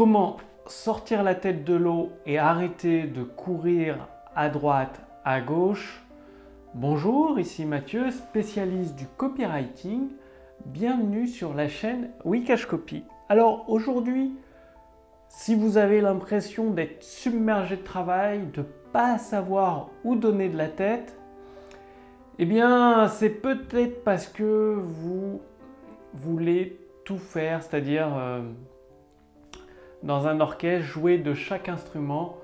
comment 0.00 0.38
sortir 0.64 1.22
la 1.22 1.34
tête 1.34 1.62
de 1.62 1.74
l'eau 1.74 2.08
et 2.24 2.38
arrêter 2.38 3.02
de 3.02 3.22
courir 3.22 4.08
à 4.34 4.48
droite, 4.48 4.98
à 5.26 5.42
gauche. 5.42 6.02
Bonjour, 6.72 7.38
ici 7.38 7.66
Mathieu, 7.66 8.10
spécialiste 8.10 8.96
du 8.96 9.04
copywriting. 9.18 10.08
Bienvenue 10.64 11.28
sur 11.28 11.52
la 11.52 11.68
chaîne 11.68 12.12
Wikash 12.24 12.64
Copy. 12.64 13.04
Alors 13.28 13.68
aujourd'hui, 13.68 14.32
si 15.28 15.54
vous 15.54 15.76
avez 15.76 16.00
l'impression 16.00 16.70
d'être 16.70 17.02
submergé 17.02 17.76
de 17.76 17.82
travail, 17.82 18.46
de 18.54 18.64
pas 18.94 19.18
savoir 19.18 19.90
où 20.04 20.16
donner 20.16 20.48
de 20.48 20.56
la 20.56 20.68
tête, 20.68 21.14
eh 22.38 22.46
bien, 22.46 23.06
c'est 23.08 23.28
peut-être 23.28 24.02
parce 24.02 24.28
que 24.28 24.82
vous 24.82 25.42
voulez 26.14 26.80
tout 27.04 27.18
faire, 27.18 27.62
c'est-à-dire 27.62 28.08
euh, 28.16 28.40
dans 30.02 30.26
un 30.26 30.40
orchestre, 30.40 30.86
jouer 30.86 31.18
de 31.18 31.34
chaque 31.34 31.68
instrument 31.68 32.36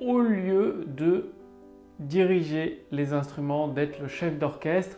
au 0.00 0.18
lieu 0.20 0.84
de 0.86 1.32
diriger 1.98 2.84
les 2.90 3.12
instruments, 3.12 3.68
d'être 3.68 4.00
le 4.00 4.08
chef 4.08 4.38
d'orchestre. 4.38 4.96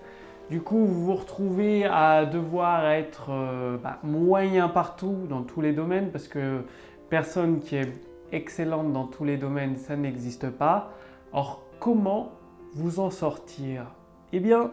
Du 0.50 0.60
coup, 0.60 0.84
vous 0.84 1.04
vous 1.04 1.14
retrouvez 1.14 1.84
à 1.84 2.26
devoir 2.26 2.86
être 2.86 3.30
euh, 3.30 3.76
bah, 3.78 3.98
moyen 4.02 4.68
partout 4.68 5.26
dans 5.28 5.42
tous 5.42 5.60
les 5.60 5.72
domaines 5.72 6.10
parce 6.10 6.28
que 6.28 6.62
personne 7.08 7.60
qui 7.60 7.76
est 7.76 7.92
excellente 8.32 8.92
dans 8.92 9.06
tous 9.06 9.24
les 9.24 9.36
domaines, 9.36 9.76
ça 9.76 9.96
n'existe 9.96 10.50
pas. 10.50 10.92
Or, 11.32 11.62
comment 11.80 12.32
vous 12.74 13.00
en 13.00 13.10
sortir? 13.10 13.86
Eh 14.32 14.40
bien, 14.40 14.72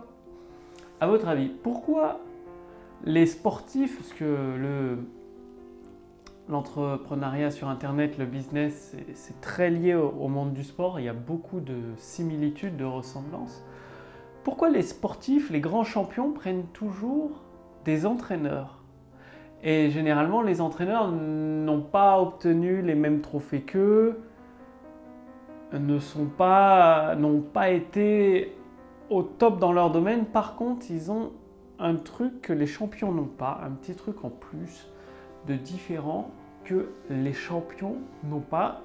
à 0.99 1.07
votre 1.07 1.27
avis, 1.27 1.48
pourquoi 1.48 2.20
les 3.04 3.26
sportifs, 3.26 3.98
parce 3.98 4.13
que 4.13 4.23
le, 4.23 4.98
l'entrepreneuriat 6.52 7.50
sur 7.50 7.70
Internet, 7.70 8.18
le 8.18 8.26
business, 8.26 8.96
c'est 9.14 9.40
très 9.40 9.70
lié 9.70 9.96
au, 9.96 10.28
monde 10.28 10.54
du 10.54 10.63
sport. 10.63 10.99
Il 10.99 11.05
y 11.05 11.10
a 11.10 11.13
beaucoup 11.13 11.62
de 11.62 11.77
similitudes, 11.98 12.76
de 12.76 12.84
ressemblances. 12.84 13.63
Pourquoi 14.43 14.70
les 14.70 14.82
sportifs, 14.82 15.49
les 15.49 15.62
grands 15.62 15.84
champions 15.84 16.32
prennent 16.34 16.66
toujours 16.74 17.41
des 17.85 18.05
entraîneurs? 18.05 18.84
Et 19.63 19.91
généralement, 19.91 20.41
les 20.41 20.60
entraîneurs 20.60 21.12
n'ont 21.12 21.82
pas 21.82 22.20
obtenu 22.20 22.82
les 22.82 22.96
mêmes 22.96 23.21
trophées 23.21 23.62
qu'eux, 23.62 24.20
ne 25.71 25.99
pas, 26.38 27.15
n'ont 27.15 27.40
pas 27.40 27.70
été 27.70 28.58
au 29.10 29.24
top 29.24 29.60
dans 29.60 29.71
leur 29.71 29.90
domaine. 29.91 30.26
Par 30.26 30.55
contre, 30.55 30.88
ils 30.90 31.12
ont 31.12 31.32
un 31.80 31.96
truc 31.96 32.41
que 32.41 32.52
les 32.52 32.68
champions 32.68 33.13
n'ont 33.13 33.24
pas, 33.24 33.62
un 33.63 33.71
petit 33.71 33.96
truc 33.96 34.26
en 34.26 34.30
plus 34.30 34.88
de 35.48 35.55
différent 35.55 36.32
que 36.63 36.90
les 37.09 37.34
champions 37.34 37.98
n'ont 38.23 38.40
pas. 38.40 38.81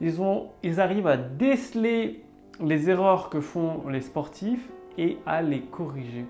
Ils, 0.00 0.80
arrivent 0.80 1.06
à 1.06 1.16
déceler 1.16 2.24
les 2.60 2.90
erreurs 2.90 3.30
que 3.30 3.40
font 3.40 3.88
les 3.88 4.00
sportifs 4.00 4.68
et 4.96 5.18
à 5.26 5.42
les 5.42 5.60
corriger. 5.60 6.24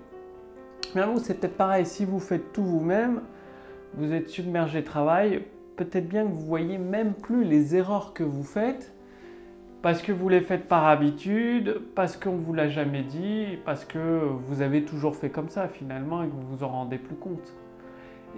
Mais 0.94 1.04
vous, 1.04 1.18
c'est 1.18 1.34
peut-être 1.34 1.56
pareil, 1.56 1.86
si 1.86 2.04
vous 2.04 2.18
faites 2.18 2.52
tout 2.52 2.64
vous-même, 2.64 3.22
vous 3.94 4.12
êtes 4.12 4.28
submergé 4.28 4.80
de 4.80 4.86
travail, 4.86 5.44
peut-être 5.76 6.08
bien 6.08 6.24
que 6.24 6.32
vous 6.32 6.46
voyez 6.46 6.78
même 6.78 7.14
plus 7.14 7.44
les 7.44 7.76
erreurs 7.76 8.12
que 8.12 8.24
vous 8.24 8.44
faites 8.44 8.92
parce 9.82 10.02
que 10.02 10.12
vous 10.12 10.28
les 10.28 10.40
faites 10.40 10.68
par 10.68 10.86
habitude, 10.86 11.80
parce 11.94 12.16
qu'on 12.16 12.36
ne 12.36 12.42
vous 12.42 12.52
l'a 12.52 12.68
jamais 12.68 13.02
dit, 13.02 13.58
parce 13.64 13.84
que 13.84 14.20
vous 14.46 14.60
avez 14.60 14.84
toujours 14.84 15.16
fait 15.16 15.30
comme 15.30 15.48
ça 15.48 15.68
finalement 15.68 16.22
et 16.22 16.26
que 16.26 16.32
vous 16.32 16.56
vous 16.56 16.64
en 16.64 16.68
rendez 16.68 16.98
plus 16.98 17.16
compte. 17.16 17.54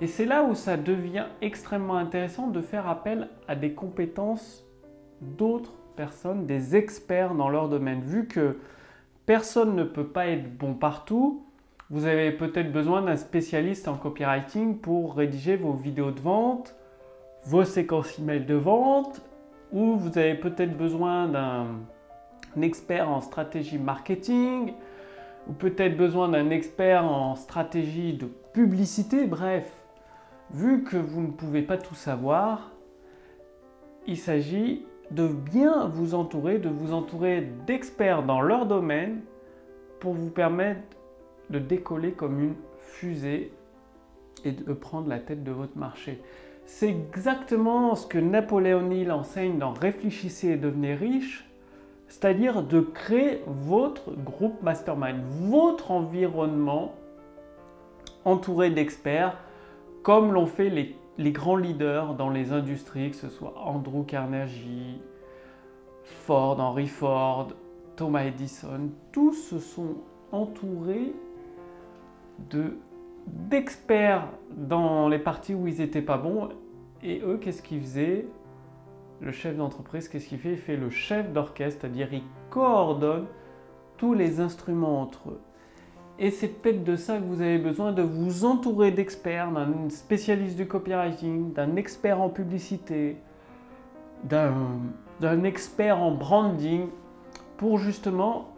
Et 0.00 0.06
c'est 0.06 0.24
là 0.24 0.42
où 0.42 0.54
ça 0.54 0.76
devient 0.76 1.26
extrêmement 1.40 1.96
intéressant 1.96 2.48
de 2.48 2.60
faire 2.60 2.88
appel 2.88 3.28
à 3.46 3.54
des 3.54 3.72
compétences 3.72 4.64
d'autres 5.20 5.74
personnes, 5.96 6.46
des 6.46 6.74
experts 6.74 7.34
dans 7.34 7.48
leur 7.48 7.68
domaine. 7.68 8.00
Vu 8.02 8.26
que 8.26 8.58
personne 9.26 9.76
ne 9.76 9.84
peut 9.84 10.06
pas 10.06 10.26
être 10.26 10.56
bon 10.56 10.74
partout, 10.74 11.44
vous 11.90 12.06
avez 12.06 12.32
peut-être 12.32 12.72
besoin 12.72 13.02
d'un 13.02 13.16
spécialiste 13.16 13.86
en 13.86 13.96
copywriting 13.96 14.78
pour 14.78 15.14
rédiger 15.14 15.56
vos 15.56 15.74
vidéos 15.74 16.10
de 16.10 16.20
vente, 16.20 16.74
vos 17.44 17.64
séquences 17.64 18.18
email 18.18 18.44
de 18.44 18.54
vente, 18.54 19.20
ou 19.72 19.96
vous 19.96 20.16
avez 20.16 20.34
peut-être 20.34 20.76
besoin 20.76 21.28
d'un 21.28 21.66
expert 22.60 23.08
en 23.08 23.20
stratégie 23.20 23.78
marketing, 23.78 24.72
ou 25.48 25.52
peut-être 25.52 25.96
besoin 25.96 26.28
d'un 26.28 26.50
expert 26.50 27.04
en 27.04 27.34
stratégie 27.36 28.14
de 28.14 28.26
publicité, 28.52 29.26
bref, 29.26 29.81
vu 30.52 30.84
que 30.84 30.96
vous 30.96 31.22
ne 31.22 31.30
pouvez 31.32 31.62
pas 31.62 31.78
tout 31.78 31.94
savoir, 31.94 32.72
il 34.06 34.16
s'agit 34.16 34.84
de 35.10 35.28
bien 35.28 35.86
vous 35.86 36.14
entourer, 36.14 36.58
de 36.58 36.68
vous 36.68 36.92
entourer 36.92 37.48
d'experts 37.66 38.22
dans 38.22 38.40
leur 38.40 38.66
domaine 38.66 39.20
pour 40.00 40.14
vous 40.14 40.30
permettre 40.30 40.80
de 41.50 41.58
décoller 41.58 42.12
comme 42.12 42.40
une 42.40 42.54
fusée 42.78 43.52
et 44.44 44.52
de 44.52 44.72
prendre 44.72 45.08
la 45.08 45.18
tête 45.18 45.44
de 45.44 45.52
votre 45.52 45.76
marché. 45.76 46.20
C'est 46.64 46.88
exactement 46.88 47.94
ce 47.94 48.06
que 48.06 48.18
Napoléon 48.18 48.90
Hill 48.90 49.12
enseigne 49.12 49.58
dans 49.58 49.72
Réfléchissez 49.72 50.48
et 50.48 50.56
devenez 50.56 50.94
riche, 50.94 51.48
c'est-à-dire 52.08 52.62
de 52.62 52.80
créer 52.80 53.42
votre 53.46 54.12
groupe 54.12 54.62
mastermind, 54.62 55.20
votre 55.42 55.90
environnement 55.90 56.94
entouré 58.24 58.70
d'experts 58.70 59.36
comme 60.02 60.32
l'ont 60.32 60.46
fait 60.46 60.68
les, 60.68 61.32
grands 61.32 61.56
leaders 61.56 62.14
dans 62.14 62.30
les 62.30 62.52
industries, 62.52 63.10
que 63.10 63.16
ce 63.16 63.28
soit 63.28 63.54
Andrew 63.56 64.04
Carnegie, 64.04 65.00
Ford, 66.02 66.58
Henry 66.58 66.88
Ford, 66.88 67.48
Thomas 67.96 68.24
Edison, 68.24 68.90
tous 69.12 69.34
se 69.34 69.58
sont 69.58 69.96
entourés 70.32 71.12
de 72.50 72.76
d'experts 73.26 74.26
dans 74.50 75.08
les 75.08 75.20
parties 75.20 75.54
où 75.54 75.68
ils 75.68 75.78
n'étaient 75.78 76.02
pas 76.02 76.18
bons. 76.18 76.48
Et 77.04 77.20
eux, 77.20 77.38
qu'est-ce 77.40 77.62
qu'ils 77.62 77.80
faisaient? 77.80 78.26
Le 79.20 79.30
chef 79.30 79.56
d'entreprise, 79.56 80.08
qu'est-ce 80.08 80.26
qu'il 80.26 80.38
fait? 80.38 80.52
Il 80.52 80.58
fait 80.58 80.76
le 80.76 80.90
chef 80.90 81.32
d'orchestre, 81.32 81.82
c'est-à-dire 81.82 82.12
il 82.12 82.24
coordonne 82.50 83.26
tous 83.96 84.14
les 84.14 84.40
instruments 84.40 85.00
entre 85.00 85.30
eux. 85.30 85.40
Et 86.18 86.30
c'est 86.30 86.48
peut-être 86.48 86.84
de 86.84 86.96
ça 86.96 87.18
que 87.18 87.24
vous 87.24 87.40
avez 87.40 87.58
besoin, 87.58 87.92
de 87.92 88.02
vous 88.02 88.44
entourer 88.44 88.90
d'experts, 88.90 89.50
d'un 89.50 89.88
spécialiste 89.88 90.56
du 90.56 90.68
copywriting, 90.68 91.52
d'un 91.52 91.76
expert 91.76 92.20
en 92.20 92.28
publicité, 92.28 93.16
d'un 94.24 95.42
expert 95.42 96.00
en 96.00 96.12
branding, 96.12 96.86
pour 97.56 97.78
justement 97.78 98.48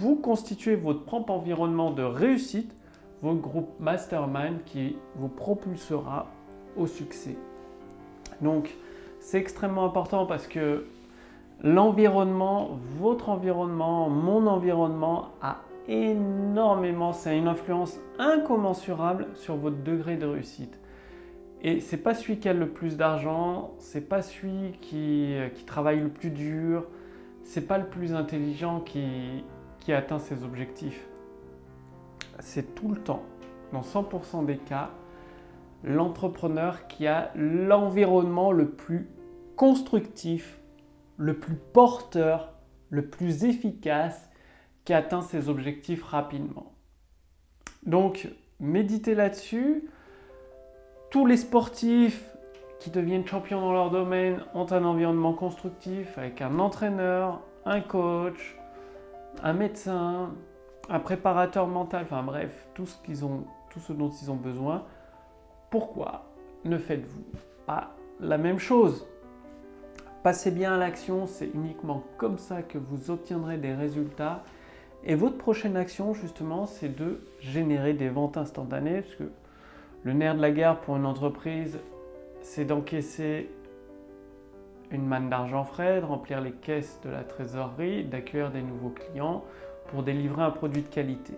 vous 0.00 0.16
constituer 0.16 0.76
votre 0.76 1.04
propre 1.04 1.32
environnement 1.32 1.90
de 1.90 2.02
réussite, 2.02 2.74
votre 3.22 3.40
groupe 3.40 3.68
mastermind 3.80 4.62
qui 4.64 4.96
vous 5.16 5.28
propulsera 5.28 6.26
au 6.76 6.86
succès. 6.86 7.36
Donc 8.40 8.74
c'est 9.20 9.38
extrêmement 9.38 9.84
important 9.84 10.24
parce 10.24 10.46
que 10.46 10.86
l'environnement, 11.62 12.78
votre 12.98 13.28
environnement, 13.28 14.08
mon 14.08 14.46
environnement 14.46 15.30
a 15.42 15.56
énormément, 15.88 17.12
c'est 17.12 17.36
une 17.36 17.48
influence 17.48 17.98
incommensurable 18.18 19.26
sur 19.34 19.56
votre 19.56 19.82
degré 19.82 20.16
de 20.16 20.26
réussite. 20.26 20.78
Et 21.62 21.80
c'est 21.80 21.96
pas 21.96 22.14
celui 22.14 22.38
qui 22.38 22.48
a 22.48 22.52
le 22.52 22.68
plus 22.68 22.96
d'argent, 22.96 23.74
c'est 23.78 24.08
pas 24.08 24.22
celui 24.22 24.72
qui, 24.80 25.34
qui, 25.54 25.64
travaille 25.64 26.00
le 26.00 26.08
plus 26.08 26.30
dur, 26.30 26.86
c'est 27.42 27.66
pas 27.66 27.78
le 27.78 27.86
plus 27.86 28.14
intelligent 28.14 28.80
qui 28.80 29.42
atteint 29.92 30.18
ses 30.18 30.44
objectifs. 30.44 31.08
C'est 32.40 32.74
tout 32.74 32.88
le 32.88 33.00
temps, 33.00 33.22
dans 33.72 33.80
100% 33.80 34.44
des 34.44 34.58
cas, 34.58 34.90
l'entrepreneur 35.82 36.86
qui 36.86 37.06
a 37.06 37.30
l'environnement 37.34 38.52
le 38.52 38.68
plus 38.68 39.08
constructif, 39.56 40.60
le 41.16 41.34
plus 41.34 41.56
porteur, 41.56 42.52
le 42.90 43.06
plus 43.06 43.44
efficace 43.44 44.30
atteint 44.94 45.22
ses 45.22 45.48
objectifs 45.48 46.02
rapidement. 46.02 46.72
Donc, 47.84 48.28
méditez 48.60 49.14
là-dessus. 49.14 49.88
Tous 51.10 51.26
les 51.26 51.36
sportifs 51.36 52.24
qui 52.80 52.90
deviennent 52.90 53.26
champions 53.26 53.60
dans 53.60 53.72
leur 53.72 53.90
domaine 53.90 54.44
ont 54.54 54.70
un 54.72 54.84
environnement 54.84 55.32
constructif 55.32 56.16
avec 56.18 56.42
un 56.42 56.58
entraîneur, 56.58 57.40
un 57.64 57.80
coach, 57.80 58.56
un 59.42 59.52
médecin, 59.52 60.34
un 60.88 61.00
préparateur 61.00 61.66
mental, 61.66 62.04
enfin 62.04 62.22
bref, 62.22 62.68
tout 62.74 62.86
ce, 62.86 62.96
qu'ils 63.02 63.24
ont, 63.24 63.44
tout 63.70 63.80
ce 63.80 63.92
dont 63.92 64.08
ils 64.08 64.30
ont 64.30 64.36
besoin. 64.36 64.84
Pourquoi 65.70 66.24
ne 66.64 66.78
faites-vous 66.78 67.24
pas 67.66 67.94
la 68.20 68.38
même 68.38 68.58
chose? 68.58 69.06
Passez 70.22 70.50
bien 70.50 70.74
à 70.74 70.78
l'action, 70.78 71.26
c'est 71.26 71.50
uniquement 71.54 72.02
comme 72.16 72.38
ça 72.38 72.62
que 72.62 72.78
vous 72.78 73.10
obtiendrez 73.10 73.56
des 73.56 73.72
résultats 73.72 74.42
et 75.04 75.14
votre 75.14 75.38
prochaine 75.38 75.76
action, 75.76 76.12
justement, 76.14 76.66
c'est 76.66 76.94
de 76.94 77.20
générer 77.40 77.94
des 77.94 78.08
ventes 78.08 78.36
instantanées, 78.36 79.02
parce 79.02 79.14
que 79.14 79.30
le 80.04 80.12
nerf 80.12 80.34
de 80.34 80.42
la 80.42 80.50
guerre 80.50 80.80
pour 80.80 80.96
une 80.96 81.06
entreprise, 81.06 81.78
c'est 82.40 82.64
d'encaisser 82.64 83.50
une 84.90 85.06
manne 85.06 85.28
d'argent 85.28 85.64
frais, 85.64 86.00
de 86.00 86.06
remplir 86.06 86.40
les 86.40 86.52
caisses 86.52 86.98
de 87.04 87.10
la 87.10 87.22
trésorerie, 87.22 88.04
d'accueillir 88.04 88.50
des 88.50 88.62
nouveaux 88.62 88.90
clients 88.90 89.44
pour 89.88 90.02
délivrer 90.02 90.42
un 90.42 90.50
produit 90.50 90.82
de 90.82 90.88
qualité. 90.88 91.34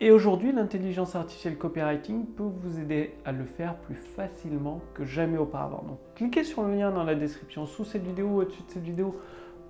Et 0.00 0.10
aujourd'hui, 0.10 0.52
l'intelligence 0.52 1.14
artificielle 1.14 1.56
copywriting 1.56 2.26
peut 2.26 2.42
vous 2.42 2.80
aider 2.80 3.14
à 3.24 3.32
le 3.32 3.44
faire 3.44 3.76
plus 3.76 3.94
facilement 3.94 4.80
que 4.92 5.04
jamais 5.04 5.38
auparavant. 5.38 5.84
Donc, 5.86 5.98
cliquez 6.16 6.42
sur 6.42 6.62
le 6.62 6.74
lien 6.74 6.90
dans 6.90 7.04
la 7.04 7.14
description 7.14 7.66
sous 7.66 7.84
cette 7.84 8.02
vidéo 8.02 8.26
ou 8.26 8.40
au-dessus 8.40 8.62
de 8.62 8.70
cette 8.70 8.82
vidéo 8.82 9.18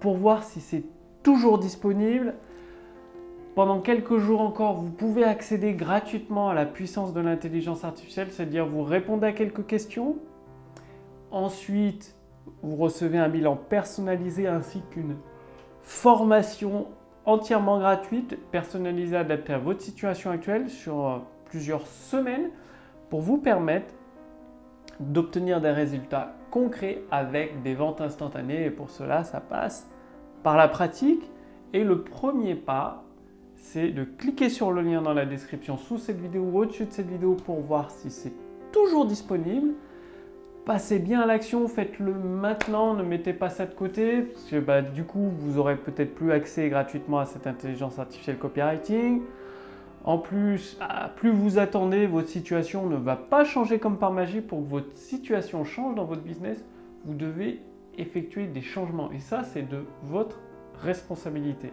pour 0.01 0.17
voir 0.17 0.43
si 0.43 0.61
c'est 0.61 0.85
toujours 1.23 1.59
disponible. 1.59 2.35
Pendant 3.55 3.81
quelques 3.81 4.19
jours 4.19 4.41
encore, 4.41 4.75
vous 4.75 4.91
pouvez 4.91 5.23
accéder 5.23 5.75
gratuitement 5.75 6.49
à 6.49 6.55
la 6.55 6.67
puissance 6.67 7.13
de 7.13 7.21
l'intelligence 7.21 7.85
artificielle, 7.85 8.33
c'est-à-dire 8.33 8.67
vous 8.67 8.83
répondez 8.83 9.29
à 9.29 9.33
quelques 9.33 9.65
questions. 9.65 10.17
Ensuite, 11.31 12.17
vous 12.63 12.75
recevez 12.75 13.19
un 13.19 13.29
bilan 13.29 13.55
personnalisé 13.57 14.49
ainsi 14.49 14.83
qu'une 14.91 15.17
formation 15.83 16.89
entièrement 17.27 17.79
gratuite, 17.79 18.37
personnalisée, 18.51 19.17
adaptée 19.17 19.53
à 19.53 19.59
votre 19.59 19.83
situation 19.83 20.33
actuelle 20.33 20.69
sur 20.69 21.07
euh, 21.07 21.19
plusieurs 21.45 21.87
semaines 21.87 22.51
pour 23.09 23.21
vous 23.21 23.39
permettre 23.39 23.95
d'obtenir 24.99 25.61
des 25.61 25.71
résultats 25.71 26.35
concrets 26.51 27.03
avec 27.13 27.63
des 27.63 27.75
ventes 27.75 28.01
instantanées. 28.01 28.65
Et 28.65 28.71
pour 28.71 28.91
cela, 28.91 29.23
ça 29.23 29.41
passe 29.41 29.89
par 30.43 30.57
la 30.57 30.67
pratique. 30.67 31.31
Et 31.73 31.85
le 31.85 32.03
premier 32.03 32.55
pas, 32.55 33.04
c'est 33.65 33.89
de 33.89 34.05
cliquer 34.05 34.49
sur 34.49 34.71
le 34.73 34.83
lien 34.83 35.03
dans 35.03 35.15
la 35.15 35.27
description 35.27 35.77
sous 35.79 35.99
cette 35.99 36.21
vidéo 36.21 36.43
ou 36.43 36.59
au-dessus 36.61 36.85
de 36.85 36.93
cette 36.93 37.09
vidéo 37.09 37.35
pour 37.35 37.61
voir 37.61 37.91
si 37.91 38.11
c'est 38.11 38.33
toujours 38.73 39.07
disponible 39.07 39.75
passez 40.65 40.99
bien 40.99 41.21
à 41.21 41.27
l'action, 41.27 41.69
faites-le 41.69 42.15
maintenant, 42.15 42.95
ne 42.95 43.03
mettez 43.03 43.33
pas 43.33 43.51
ça 43.51 43.67
de 43.67 43.75
côté, 43.75 44.23
parce 44.23 44.45
que 44.45 44.59
bah, 44.59 44.83
du 44.83 45.05
coup, 45.05 45.31
vous 45.39 45.59
aurez 45.59 45.77
peut-être 45.77 46.15
plus 46.15 46.33
accès 46.33 46.69
gratuitement 46.69 47.19
à 47.19 47.27
cette 47.27 47.47
intelligence 47.47 47.99
artificielle 47.99 48.39
copywriting. 48.39 49.23
En 50.05 50.19
plus, 50.19 50.77
ah, 50.81 51.11
plus 51.17 51.31
vous 51.31 51.59
attendez, 51.59 52.07
votre 52.07 52.29
situation 52.29 52.87
ne 52.87 52.97
va 52.97 53.17
pas 53.17 53.45
changer 53.45 53.79
comme 53.79 53.99
par 53.99 54.13
magie. 54.13 54.41
Pour 54.41 54.63
que 54.63 54.69
votre 54.69 54.97
situation 54.97 55.65
change 55.65 55.95
dans 55.95 56.05
votre 56.05 56.23
business, 56.23 56.65
vous 57.05 57.15
devez 57.15 57.61
effectuer 57.97 58.47
des 58.47 58.63
changements. 58.63 59.11
Et 59.13 59.21
ça, 59.21 59.45
c'est 59.45 59.69
de 59.69 59.85
votre 60.03 60.41
responsabilité. 60.83 61.73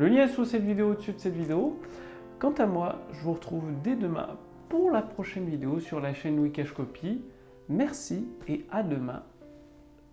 Le 0.00 0.08
lien 0.08 0.24
est 0.24 0.28
sous 0.28 0.46
cette 0.46 0.64
vidéo, 0.64 0.92
au-dessus 0.92 1.12
de 1.12 1.18
cette 1.18 1.36
vidéo. 1.36 1.78
Quant 2.38 2.52
à 2.52 2.64
moi, 2.64 3.02
je 3.12 3.20
vous 3.22 3.34
retrouve 3.34 3.70
dès 3.84 3.96
demain 3.96 4.38
pour 4.70 4.90
la 4.90 5.02
prochaine 5.02 5.44
vidéo 5.44 5.78
sur 5.78 6.00
la 6.00 6.14
chaîne 6.14 6.38
Wikash 6.38 6.72
Copy. 6.72 7.20
Merci 7.68 8.26
et 8.48 8.64
à 8.70 8.82
demain. 8.82 9.22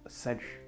Salut 0.06 0.67